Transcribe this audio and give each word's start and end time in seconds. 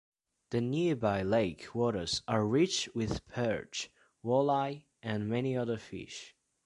The 0.49 0.61
nearby 0.61 1.21
lake 1.21 1.75
waters 1.75 2.23
are 2.27 2.43
rich 2.43 2.89
with 2.95 3.23
perch, 3.27 3.91
walleye, 4.25 4.85
and 5.03 5.29
many 5.29 5.55
other 5.55 5.77
fish. 5.77 6.33